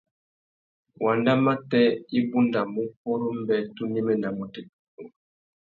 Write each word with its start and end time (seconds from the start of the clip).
Wandamatê 1.03 1.83
i 2.17 2.19
bundamú 2.29 2.83
purú 2.99 3.27
mbê 3.39 3.57
tu 3.75 3.83
néménamú 3.93 4.45
têtuzú. 4.53 5.01